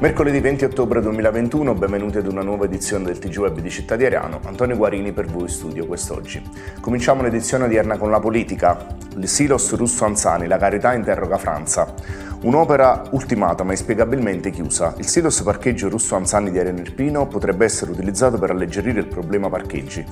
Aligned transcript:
Mercoledì 0.00 0.38
20 0.38 0.64
ottobre 0.64 1.00
2021, 1.00 1.74
benvenuti 1.74 2.18
ad 2.18 2.28
una 2.28 2.42
nuova 2.42 2.66
edizione 2.66 3.06
del 3.06 3.18
TG 3.18 3.38
Web 3.38 3.58
di 3.58 3.68
Città 3.68 3.96
di 3.96 4.04
Ariano. 4.04 4.38
Antonio 4.44 4.76
Guarini 4.76 5.10
per 5.10 5.26
voi 5.26 5.42
in 5.42 5.48
studio 5.48 5.86
quest'oggi. 5.86 6.40
Cominciamo 6.80 7.22
l'edizione 7.22 7.64
odierna 7.64 7.96
con 7.96 8.08
la 8.08 8.20
politica. 8.20 8.86
Il 9.16 9.26
silos 9.26 9.74
russo 9.74 10.04
Anzani, 10.04 10.46
la 10.46 10.56
carità 10.56 10.94
interroga 10.94 11.36
Franza. 11.36 11.92
Un'opera 12.42 13.08
ultimata 13.10 13.64
ma 13.64 13.72
inspiegabilmente 13.72 14.50
chiusa. 14.50 14.94
Il 14.98 15.06
silos 15.08 15.42
parcheggio 15.42 15.88
russo 15.88 16.14
Anzani 16.14 16.52
di 16.52 16.60
Ariano 16.60 16.78
Irpino 16.78 17.26
potrebbe 17.26 17.64
essere 17.64 17.90
utilizzato 17.90 18.38
per 18.38 18.50
alleggerire 18.50 19.00
il 19.00 19.08
problema 19.08 19.48
parcheggi 19.48 20.06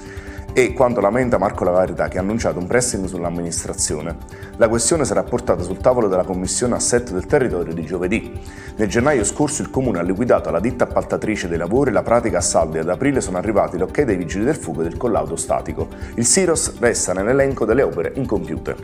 e 0.58 0.72
quanto 0.72 1.02
lamenta 1.02 1.36
Marco 1.36 1.64
Lavarità 1.64 2.08
che 2.08 2.16
ha 2.16 2.22
annunciato 2.22 2.58
un 2.58 2.66
pressing 2.66 3.04
sull'amministrazione. 3.04 4.16
La 4.56 4.70
questione 4.70 5.04
sarà 5.04 5.22
portata 5.22 5.62
sul 5.62 5.76
tavolo 5.76 6.08
della 6.08 6.24
Commissione 6.24 6.74
Assetto 6.74 7.12
del 7.12 7.26
Territorio 7.26 7.74
di 7.74 7.84
giovedì. 7.84 8.40
Nel 8.76 8.88
gennaio 8.88 9.22
scorso 9.22 9.60
il 9.60 9.68
Comune 9.68 9.98
ha 9.98 10.02
liquidato 10.02 10.48
alla 10.48 10.58
ditta 10.58 10.84
appaltatrice 10.84 11.46
dei 11.46 11.58
lavori 11.58 11.90
la 11.90 12.02
pratica 12.02 12.38
a 12.38 12.40
saldi 12.40 12.78
e 12.78 12.80
ad 12.80 12.88
aprile 12.88 13.20
sono 13.20 13.36
arrivati 13.36 13.76
l'ok 13.76 14.00
dei 14.00 14.16
vigili 14.16 14.46
del 14.46 14.56
fuoco 14.56 14.82
del 14.82 14.96
collaudo 14.96 15.36
statico. 15.36 15.88
Il 16.14 16.24
Siros 16.24 16.78
resta 16.78 17.12
nell'elenco 17.12 17.66
delle 17.66 17.82
opere 17.82 18.12
incompiute. 18.14 18.76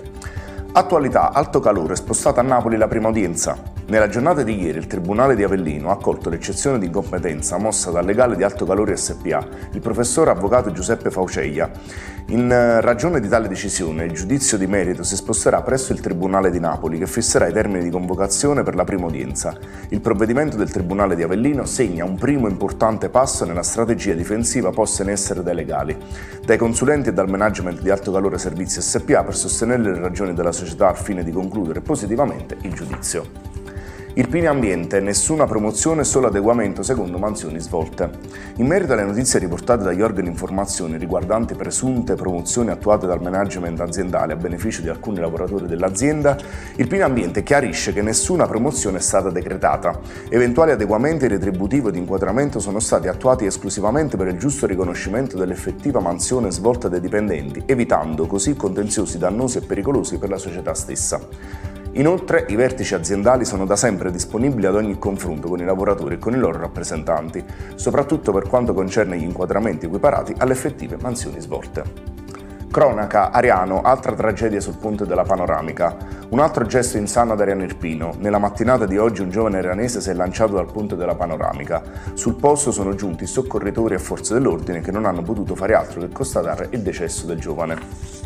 Attualità, 0.73 1.33
alto 1.33 1.59
calore, 1.61 1.97
spostata 1.97 2.43
a 2.43 2.45
Napoli 2.45 2.77
la 2.77 2.87
prima 2.87 3.09
udienza. 3.09 3.72
Nella 3.93 4.09
giornata 4.09 4.43
di 4.43 4.59
ieri 4.59 4.79
il 4.79 4.87
Tribunale 4.87 5.37
di 5.37 5.43
Avellino 5.43 5.91
ha 5.91 5.93
accolto 5.93 6.31
l'eccezione 6.31 6.79
di 6.79 6.87
incompetenza 6.87 7.59
mossa 7.59 7.91
dal 7.91 8.07
legale 8.07 8.37
di 8.37 8.43
Alto 8.43 8.65
Calore 8.65 8.97
SPA, 8.97 9.47
il 9.71 9.81
professore 9.83 10.31
avvocato 10.31 10.73
Giuseppe 10.73 11.11
Fauceglia. 11.11 11.71
In 12.29 12.51
eh, 12.51 12.81
ragione 12.81 13.21
di 13.21 13.29
tale 13.29 13.49
decisione, 13.49 14.07
il 14.07 14.13
giudizio 14.13 14.57
di 14.57 14.67
merito 14.67 15.03
si 15.03 15.15
sposterà 15.15 15.61
presso 15.61 15.93
il 15.93 16.01
Tribunale 16.01 16.51
di 16.51 16.59
Napoli, 16.59 16.97
che 16.97 17.07
fisserà 17.07 17.47
i 17.49 17.53
termini 17.53 17.85
di 17.85 17.91
convocazione 17.91 18.63
per 18.63 18.77
la 18.77 18.85
prima 18.85 19.05
udienza. 19.05 19.59
Il 19.91 20.01
provvedimento 20.01 20.57
del 20.57 20.71
Tribunale 20.71 21.15
di 21.15 21.23
Avellino 21.23 21.67
segna 21.67 22.07
un 22.07 22.15
primo 22.15 22.49
importante 22.49 23.11
passo 23.11 23.45
nella 23.45 23.63
strategia 23.63 24.15
difensiva 24.15 24.71
posta 24.71 25.03
in 25.03 25.11
essere 25.11 25.43
dai 25.43 25.55
legali, 25.55 25.95
dai 26.43 26.57
consulenti 26.57 27.11
e 27.11 27.13
dal 27.13 27.29
management 27.29 27.83
di 27.83 27.91
Alto 27.91 28.11
Calore 28.11 28.39
Servizi 28.39 28.81
SPA 28.81 29.23
per 29.23 29.37
sostenere 29.37 29.83
le 29.83 29.99
ragioni 29.99 30.33
della 30.33 30.53
società 30.53 30.89
al 30.89 30.97
fine 30.97 31.23
di 31.23 31.31
concludere 31.31 31.83
positivamente 31.83 32.57
il 32.63 32.73
giudizio. 32.73 33.52
Irpini 34.15 34.45
Ambiente, 34.45 35.01
nessuna 35.01 35.47
promozione, 35.47 36.05
solo 36.05 36.27
adeguamento 36.27 36.83
secondo 36.83 37.17
mansioni 37.17 37.59
svolte. 37.61 38.11
In 38.57 38.67
merito 38.67 38.93
alle 38.93 39.05
notizie 39.05 39.39
riportate 39.39 39.85
dagli 39.85 40.03
organi 40.03 40.25
di 40.25 40.33
informazione 40.33 40.99
riguardanti 40.99 41.55
presunte 41.55 42.15
promozioni 42.15 42.69
attuate 42.69 43.07
dal 43.07 43.23
management 43.23 43.81
aziendale 43.81 44.35
a 44.35 44.37
beneficio 44.37 44.83
di 44.83 44.91
alcuni 44.91 45.19
lavoratori 45.19 45.67
dell'azienda, 45.67 46.37
Irpini 46.77 47.01
Ambiente 47.01 47.43
chiarisce 47.43 47.95
che 47.95 48.03
nessuna 48.03 48.47
promozione 48.47 48.99
è 48.99 49.01
stata 49.01 49.31
decretata. 49.31 49.99
Eventuali 50.29 50.73
adeguamenti 50.73 51.27
retributivo 51.27 51.91
di 51.91 51.97
inquadramento 51.97 52.61
sono 52.61 52.81
stati 52.81 53.09
attuati 53.09 53.47
esclusivamente 53.47 54.19
per 54.19 54.27
il 54.27 54.37
giusto 54.37 54.67
riconoscimento 54.67 55.39
dell'effettiva 55.39 56.01
mansione 56.01 56.51
svolta 56.51 56.87
dai 56.89 57.01
dipendenti, 57.01 57.63
evitando 57.65 58.27
così 58.27 58.55
contenziosi 58.57 59.17
dannosi 59.17 59.57
e 59.57 59.63
pericolosi 59.63 60.19
per 60.19 60.29
la 60.29 60.37
società 60.37 60.75
stessa. 60.75 61.72
Inoltre 61.95 62.47
i 62.49 62.57
vertici 62.57 62.95
aziendali 62.95 63.45
sono 63.45 63.67
da 63.67 63.77
sempre 63.77 64.11
disponibili 64.11 64.67
ad 64.67 64.77
ogni 64.77 64.99
confronto 64.99 65.49
con 65.49 65.61
i 65.61 65.65
lavoratori 65.65 66.15
e 66.15 66.19
con 66.19 66.33
i 66.33 66.39
loro 66.39 66.59
rappresentanti, 66.59 67.45
soprattutto 67.75 68.33
per 68.33 68.49
quanto 68.49 68.73
concerne 68.73 69.19
gli 69.19 69.25
inquadramenti 69.25 69.85
equiparati 69.85 70.35
alle 70.39 70.53
effettive 70.53 70.97
mansioni 70.99 71.39
svolte. 71.41 72.13
Cronaca, 72.73 73.31
Ariano, 73.31 73.83
altra 73.83 74.15
tragedia 74.15 74.59
sul 74.59 74.79
ponte 74.79 75.05
della 75.05 75.25
panoramica. 75.25 75.95
Un 76.31 76.39
altro 76.39 76.65
gesto 76.65 76.97
insano 76.97 77.35
ad 77.35 77.41
Ariano 77.43 77.65
Irpino. 77.65 78.15
Nella 78.17 78.39
mattinata 78.39 78.87
di 78.87 78.97
oggi 78.97 79.21
un 79.21 79.29
giovane 79.29 79.59
arianese 79.59 80.01
si 80.01 80.09
è 80.09 80.15
lanciato 80.15 80.55
dal 80.55 80.73
ponte 80.73 80.97
della 80.97 81.15
panoramica. 81.15 81.83
Sul 82.15 82.37
posto 82.37 82.71
sono 82.71 82.95
giunti 82.95 83.27
soccorritori 83.27 83.97
e 83.97 83.99
forze 83.99 84.33
dell'ordine 84.33 84.81
che 84.81 84.91
non 84.91 85.05
hanno 85.05 85.21
potuto 85.21 85.55
fare 85.55 85.75
altro 85.75 86.01
che 86.01 86.09
constatare 86.09 86.69
il 86.71 86.81
decesso 86.81 87.27
del 87.27 87.39
giovane. 87.39 88.22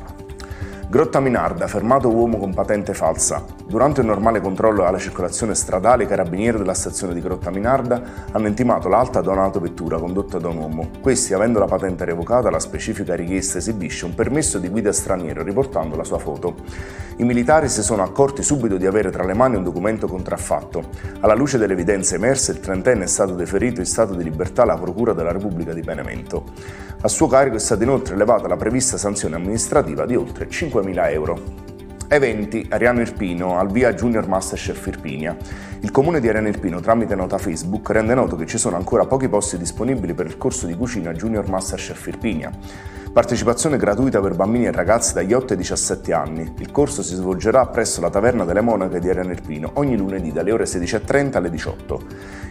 Grotta 0.89 1.19
Minarda, 1.19 1.67
fermato 1.67 2.09
uomo 2.09 2.39
con 2.39 2.55
patente 2.55 2.95
falsa. 2.95 3.45
Durante 3.67 4.03
un 4.03 4.07
normale 4.07 4.41
controllo 4.41 4.85
alla 4.85 4.99
circolazione 4.99 5.57
stradale, 5.57 6.05
i 6.05 6.07
carabinieri 6.07 6.59
della 6.59 6.75
stazione 6.75 7.13
di 7.13 7.21
Grotta 7.21 7.51
Minarda 7.51 8.01
hanno 8.31 8.47
intimato 8.47 8.89
l'alta 8.89 9.21
da 9.21 9.33
un'autovettura 9.33 9.99
condotta 9.99 10.39
da 10.39 10.47
un 10.47 10.59
uomo. 10.59 10.91
Questi, 11.01 11.35
avendo 11.35 11.59
la 11.59 11.67
patente 11.67 12.05
revocata, 12.05 12.51
la 12.51 12.61
specifica 12.61 13.17
richiesta 13.17 13.59
esibisce 13.59 14.05
un 14.05 14.15
permesso 14.15 14.61
di 14.61 14.69
guida 14.69 14.93
straniero 14.93 15.43
riportando 15.43 15.97
la 15.97 16.05
sua 16.05 16.21
foto. 16.21 16.55
I 17.17 17.25
militari 17.25 17.69
si 17.69 17.83
sono 17.83 18.05
accorti 18.05 18.45
subito 18.45 18.77
di 18.77 18.87
avere 18.87 19.11
tra 19.11 19.25
le 19.25 19.35
mani 19.35 19.57
un 19.57 19.65
documento 19.65 20.07
contraffatto. 20.07 20.85
Alla 21.19 21.35
luce 21.35 21.59
delle 21.59 21.73
evidenze 21.73 22.15
emerse, 22.15 22.53
il 22.53 22.61
trentenne 22.61 23.05
è 23.05 23.09
stato 23.09 23.35
deferito 23.35 23.81
in 23.81 23.87
stato 23.87 24.15
di 24.15 24.23
libertà 24.23 24.63
alla 24.63 24.77
Procura 24.77 25.13
della 25.13 25.33
Repubblica 25.33 25.73
di 25.73 25.81
Benevento. 25.81 26.45
A 27.03 27.09
suo 27.09 27.27
carico 27.27 27.57
è 27.57 27.61
stata 27.61 27.83
inoltre 27.83 28.15
elevata 28.15 28.49
la 28.49 28.57
prevista 28.57 28.97
sanzione 28.97 29.37
amministrativa 29.37 30.07
di 30.07 30.17
oltre 30.17 30.49
5.000 30.49 31.11
euro. 31.13 31.43
Eventi 32.09 32.67
Ariano 32.71 33.03
Irpino 33.03 33.59
al 33.59 33.71
via 33.71 33.93
Junior 33.93 34.27
Masterchef 34.27 34.87
Irpinia. 34.87 35.37
Il 35.81 35.91
comune 35.91 36.21
di 36.21 36.29
Ariano 36.29 36.49
Irpino 36.49 36.81
tramite 36.81 37.15
nota 37.15 37.37
Facebook 37.37 37.91
rende 37.91 38.15
noto 38.15 38.35
che 38.35 38.47
ci 38.47 38.57
sono 38.57 38.77
ancora 38.77 39.05
pochi 39.05 39.29
posti 39.29 39.59
disponibili 39.59 40.15
per 40.15 40.25
il 40.25 40.39
corso 40.39 40.67
di 40.67 40.75
cucina 40.75 41.13
Junior 41.13 41.47
Masterchef 41.49 42.07
Irpinia. 42.07 42.51
Partecipazione 43.17 43.79
gratuita 43.79 44.21
per 44.21 44.35
bambini 44.35 44.67
e 44.67 44.73
ragazzi 44.73 45.15
dagli 45.15 45.33
8 45.33 45.55
ai 45.55 45.59
17 45.59 46.13
anni. 46.13 46.53
Il 46.59 46.71
corso 46.71 47.03
si 47.03 47.15
svolgerà 47.15 47.65
presso 47.65 48.03
la 48.03 48.11
Taverna 48.11 48.45
delle 48.45 48.61
Monache 48.61 49.01
di 49.01 49.09
Ariano 49.09 49.31
Irpino 49.31 49.71
ogni 49.77 49.97
lunedì 49.97 50.33
dalle 50.33 50.53
ore 50.53 50.65
16.30 50.65 51.37
alle 51.37 51.49
18. 51.49 52.01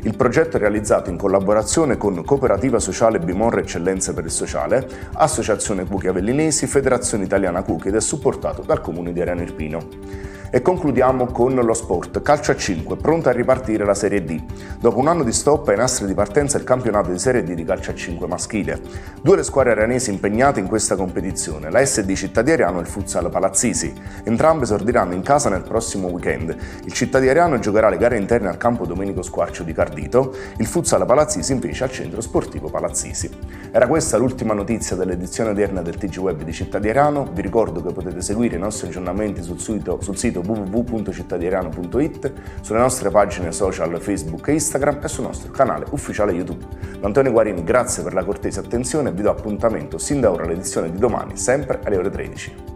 Il 0.02 0.16
progetto 0.16 0.58
è 0.58 0.60
realizzato 0.60 1.12
in 1.12 1.18
collaborazione 1.18 1.98
con 1.98 2.24
Cooperativa 2.26 2.80
Sociale 2.80 3.20
Bimorre 3.20 3.62
Eccellenze 3.62 4.16
per 4.16 4.26
il 4.26 4.32
Sociale, 4.32 4.88
Associazione 5.14 5.86
Cuochi 5.86 6.08
Avellinesi, 6.08 6.66
Federazione 6.66 7.26
Italiana 7.26 7.62
Cuochi 7.62 7.90
ed 7.90 7.96
è 7.98 8.02
supportato 8.02 8.64
dal 8.64 8.82
Comune 8.82 9.14
di 9.14 9.22
Ariano 9.22 9.44
Irpino. 9.44 10.35
E 10.52 10.62
concludiamo 10.62 11.26
con 11.28 11.54
lo 11.54 11.74
sport. 11.74 12.22
Calcio 12.22 12.52
a 12.52 12.56
5, 12.56 12.96
pronta 12.98 13.32
a 13.32 13.34
ripartire 13.34 13.84
la 13.84 13.94
Serie 13.94 14.24
D. 14.24 14.42
Dopo 14.80 15.00
un 15.00 15.08
anno 15.08 15.24
di 15.24 15.34
stop 15.34 15.70
è 15.70 15.74
in 15.74 15.80
astre 15.80 16.06
di 16.06 16.14
partenza 16.14 16.58
il 16.58 16.64
campionato 16.64 17.12
di 17.12 17.20
Serie 17.20 17.44
D 17.44 17.54
di 17.54 17.66
calcio 17.66 17.92
a 17.92 17.96
5 17.96 18.28
maschile. 18.28 18.80
Due 19.22 19.36
le 19.36 19.44
squadre 19.44 19.72
aranesi 19.72 20.12
impegnate 20.12 20.60
in 20.60 20.68
questa 20.68 20.96
competizione, 20.96 21.70
la 21.70 21.84
SD 21.84 22.14
Città 22.14 22.42
di 22.42 22.52
Ariano 22.52 22.78
e 22.78 22.82
il 22.82 22.88
Futsal 22.88 23.30
Palazzisi. 23.30 23.94
Entrambe 24.24 24.64
esordiranno 24.64 25.14
in 25.14 25.24
casa 25.24 25.50
nel 25.50 25.64
prossimo 25.64 26.08
weekend. 26.08 26.56
Il 26.86 26.94
Città 26.94 27.20
di 27.20 27.28
Ariano 27.28 27.60
giocherà 27.60 27.90
le 27.90 27.98
gare 27.98 28.18
interne 28.18 28.48
al 28.48 28.58
campo 28.58 28.86
Domenico 28.86 29.24
Squarcio 29.24 29.64
di 29.64 29.74
Cardito, 29.74 30.34
il 30.58 30.68
Futsal 30.68 31.06
Palazzisi 31.06 31.52
invece 31.52 31.84
al 31.84 31.92
centro 31.92 32.22
sportivo 32.22 32.70
Palazzisi. 32.70 33.30
Era 33.72 33.88
questa 33.88 34.18
l'ultima 34.18 34.54
notizia 34.54 34.96
dell'edizione 34.96 35.50
odierna 35.50 35.82
del 35.82 35.98
TG 35.98 36.18
Web 36.18 36.44
di 36.44 36.54
Città 36.54 36.80
di 36.80 36.90
Ariano. 36.90 37.28
Vi 37.34 37.42
ricordo 37.42 37.82
che 37.82 37.92
potete 37.92 38.22
seguire 38.22 38.56
i 38.56 38.60
nostri 38.60 38.88
aggiornamenti 38.88 39.42
sul 39.42 39.60
sito, 39.60 40.00
sul 40.02 40.16
sito 40.36 40.42
www.cittadiriano.it, 40.42 42.34
sulle 42.62 42.80
nostre 42.80 43.10
pagine 43.10 43.52
social 43.52 44.00
Facebook 44.02 44.48
e 44.50 44.54
Instagram 44.54 45.00
e 45.04 45.08
sul 45.08 45.24
nostro 45.24 45.52
canale 45.52 45.86
ufficiale 45.92 46.34
YouTube. 46.34 46.66
Da 47.00 47.08
Antonio 47.08 47.32
Guarini 47.32 47.64
grazie 47.64 48.04
per 48.04 48.14
la 48.14 48.24
cortese 48.24 48.60
attenzione 48.60 49.10
e 49.10 49.14
vi 49.14 49.22
do 49.22 49.30
appuntamento 49.30 49.98
sin 49.98 50.20
da 50.20 50.32
ora 50.32 50.44
all'edizione 50.44 50.92
di 50.92 50.98
domani, 50.98 51.38
sempre 51.38 51.80
alle 51.84 51.98
ore 51.98 52.10
13. 52.10 52.75